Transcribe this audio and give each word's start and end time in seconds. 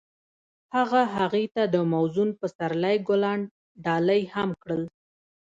هغه 0.75 1.01
هغې 1.15 1.45
ته 1.55 1.63
د 1.73 1.75
موزون 1.91 2.29
پسرلی 2.39 2.95
ګلان 3.07 3.41
ډالۍ 3.85 4.21
هم 4.33 4.49
کړل. 4.61 4.83